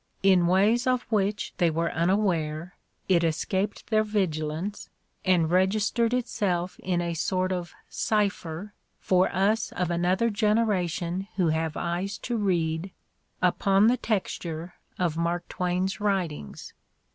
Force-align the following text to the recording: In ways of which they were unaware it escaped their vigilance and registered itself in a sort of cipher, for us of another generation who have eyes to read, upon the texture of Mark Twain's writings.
In 0.23 0.47
ways 0.47 0.87
of 0.87 1.03
which 1.11 1.53
they 1.59 1.69
were 1.69 1.91
unaware 1.91 2.75
it 3.07 3.23
escaped 3.23 3.85
their 3.91 4.03
vigilance 4.03 4.89
and 5.23 5.51
registered 5.51 6.11
itself 6.11 6.79
in 6.79 7.01
a 7.01 7.13
sort 7.13 7.51
of 7.51 7.75
cipher, 7.87 8.73
for 8.99 9.29
us 9.31 9.71
of 9.71 9.91
another 9.91 10.31
generation 10.31 11.27
who 11.35 11.49
have 11.49 11.77
eyes 11.77 12.17
to 12.17 12.35
read, 12.35 12.89
upon 13.43 13.85
the 13.85 13.97
texture 13.97 14.73
of 14.97 15.17
Mark 15.17 15.47
Twain's 15.49 15.99
writings. 15.99 16.73